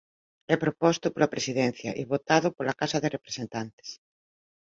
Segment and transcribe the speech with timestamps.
[0.53, 3.89] É proposto pola presidencia e votado pola Casa de Representantes.